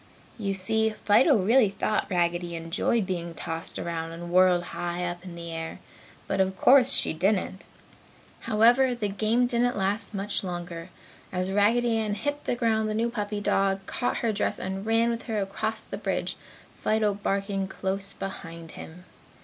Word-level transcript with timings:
You 0.39 0.55
see, 0.55 0.89
Fido 0.89 1.37
really 1.37 1.69
thought 1.69 2.09
Raggedy 2.09 2.55
enjoyed 2.55 3.05
being 3.05 3.35
tossed 3.35 3.77
around 3.77 4.11
and 4.13 4.31
whirled 4.31 4.63
high 4.73 5.05
up 5.05 5.23
in 5.23 5.35
the 5.35 5.51
air. 5.53 5.77
But 6.25 6.41
of 6.41 6.57
course 6.57 6.89
she 6.91 7.13
didn't. 7.13 7.65
However, 8.49 8.95
the 8.95 9.09
game 9.09 9.45
didn't 9.45 9.77
last 9.77 10.15
much 10.15 10.43
longer. 10.43 10.89
As 11.31 11.51
Raggedy 11.51 11.97
Ann 11.99 12.15
hit 12.15 12.45
the 12.45 12.55
ground 12.55 12.89
the 12.89 12.95
new 12.95 13.11
puppy 13.11 13.39
dog 13.41 13.85
caught 13.85 14.17
her 14.25 14.33
dress 14.33 14.57
and 14.59 14.87
ran 14.87 15.11
with 15.11 15.21
her 15.25 15.39
across 15.39 15.81
the 15.81 15.97
bridge, 15.99 16.35
Fido 16.75 17.13
barking 17.13 17.67
close 17.67 18.11
behind 18.11 18.71
him. 18.71 19.05